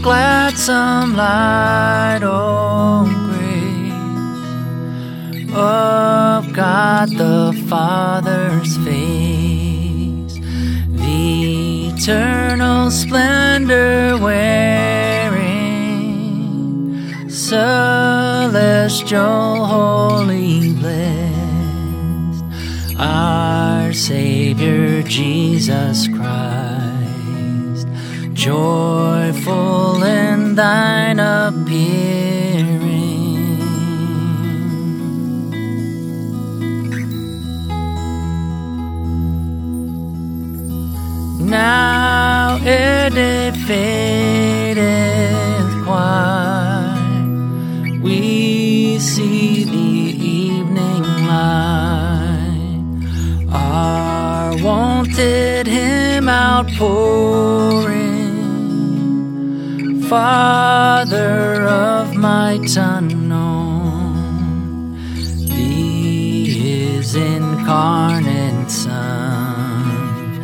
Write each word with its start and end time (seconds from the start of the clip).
gladsome 0.00 1.16
light, 1.16 2.20
oh, 2.22 3.04
grace 3.26 3.92
of 5.54 6.52
God 6.52 7.10
the 7.10 7.52
Father's 7.68 8.76
face, 8.78 10.38
the 10.88 11.88
eternal 11.88 12.90
splendor 12.90 14.16
wearing, 14.18 15.50
celestial, 17.28 18.06
holy, 19.64 20.72
blessed, 20.74 22.44
our 22.98 23.92
Savior 23.92 25.02
Jesus 25.02 26.08
Christ 26.08 26.91
joyful 28.42 30.02
in 30.02 30.56
thine 30.56 31.20
appearing. 31.20 31.60
Now 41.38 42.58
it 42.64 43.54
fadeth 43.68 44.82
quite, 45.84 46.98
we 48.02 48.98
see 48.98 49.62
the 49.62 49.92
evening 50.18 51.04
light, 51.28 52.82
our 53.52 54.56
wonted 54.64 55.68
hymn 55.68 56.28
outpouring. 56.28 57.41
Father 60.12 61.66
of 61.66 62.14
my 62.14 62.60
unknown, 62.76 64.12
Thee 65.48 66.44
His 66.50 67.14
incarnate 67.14 68.70
Son, 68.70 70.42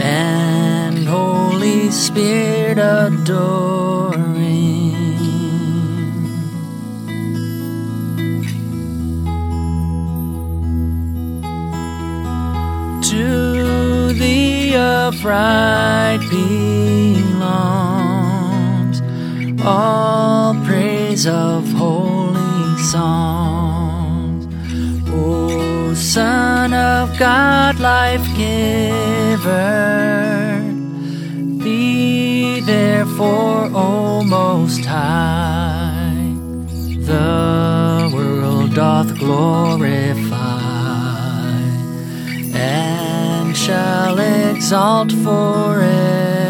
and 0.00 1.06
Holy 1.06 1.92
Spirit 1.92 2.78
adoring. 2.78 4.34
To 13.10 14.12
the 14.12 14.74
upright 14.74 16.18
belongs 16.28 17.93
all 19.66 20.54
praise 20.64 21.26
of 21.26 21.70
holy 21.72 22.78
songs. 22.78 24.46
O 25.10 25.94
Son 25.94 26.74
of 26.74 27.18
God, 27.18 27.80
life 27.80 28.26
giver, 28.36 29.40
be 31.62 32.60
therefore, 32.60 33.70
O 33.74 34.22
Most 34.22 34.84
High, 34.84 36.34
the 37.06 38.10
world 38.14 38.74
doth 38.74 39.18
glorify 39.18 40.60
and 42.54 43.56
shall 43.56 44.18
exalt 44.18 45.10
forever. 45.12 46.43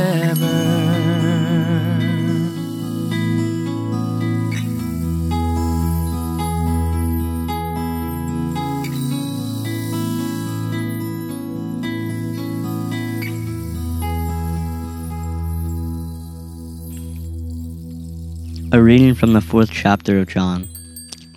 A 18.75 18.83
reading 18.83 19.15
from 19.15 19.35
the 19.35 19.41
fourth 19.41 19.71
chapter 19.71 20.19
of 20.19 20.27
John. 20.27 20.69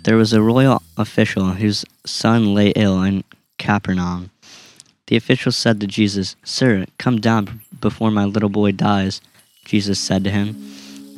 There 0.02 0.16
was 0.16 0.32
a 0.32 0.42
royal 0.42 0.82
official 0.96 1.50
whose 1.50 1.84
son 2.04 2.52
lay 2.52 2.70
ill 2.70 3.00
in 3.04 3.22
Capernaum. 3.58 4.32
The 5.06 5.14
official 5.14 5.52
said 5.52 5.80
to 5.80 5.86
Jesus, 5.86 6.34
Sir, 6.42 6.86
come 6.98 7.20
down 7.20 7.62
before 7.80 8.10
my 8.10 8.24
little 8.24 8.48
boy 8.48 8.72
dies. 8.72 9.20
Jesus 9.64 10.00
said 10.00 10.24
to 10.24 10.32
him, 10.32 10.56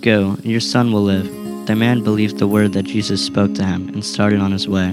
Go, 0.02 0.36
your 0.42 0.60
son 0.60 0.92
will 0.92 1.04
live. 1.04 1.24
The 1.66 1.74
man 1.74 2.04
believed 2.04 2.36
the 2.36 2.46
word 2.46 2.74
that 2.74 2.84
Jesus 2.84 3.24
spoke 3.24 3.54
to 3.54 3.64
him 3.64 3.88
and 3.88 4.04
started 4.04 4.40
on 4.40 4.52
his 4.52 4.68
way. 4.68 4.88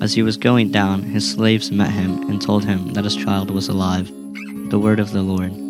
As 0.00 0.14
he 0.14 0.22
was 0.22 0.38
going 0.38 0.70
down, 0.70 1.02
his 1.02 1.30
slaves 1.30 1.70
met 1.70 1.90
him 1.90 2.30
and 2.30 2.40
told 2.40 2.64
him 2.64 2.94
that 2.94 3.04
his 3.04 3.14
child 3.14 3.50
was 3.50 3.68
alive. 3.68 4.10
The 4.70 4.78
word 4.78 5.00
of 5.00 5.12
the 5.12 5.22
Lord. 5.22 5.65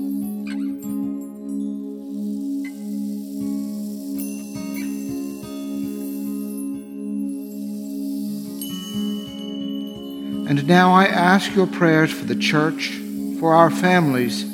And 10.48 10.64
now 10.68 10.92
I 10.92 11.06
ask 11.06 11.52
your 11.56 11.66
prayers 11.66 12.12
for 12.12 12.24
the 12.24 12.36
church, 12.36 12.90
for 13.40 13.52
our 13.52 13.68
families, 13.68 14.44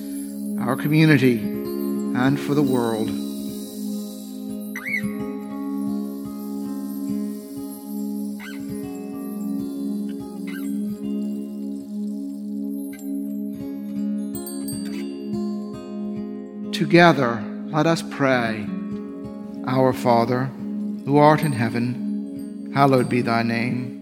our 0.58 0.74
community, 0.74 1.38
and 1.38 2.40
for 2.40 2.54
the 2.54 2.62
world. 2.62 3.08
Together, 16.74 17.44
let 17.66 17.86
us 17.86 18.02
pray. 18.02 18.66
Our 19.66 19.92
Father, 19.92 20.44
who 21.04 21.18
art 21.18 21.42
in 21.42 21.52
heaven, 21.52 22.72
hallowed 22.74 23.10
be 23.10 23.20
thy 23.20 23.42
name. 23.42 24.01